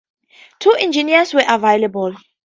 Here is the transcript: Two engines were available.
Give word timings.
Two 0.57 0.71
engines 0.79 1.31
were 1.31 1.43
available. 1.47 2.15